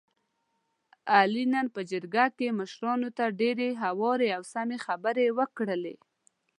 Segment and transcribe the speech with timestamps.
[1.15, 5.95] علي نن په جرګه کې مشرانو ته ډېرې هوارې او سمې خبرې وکړلې.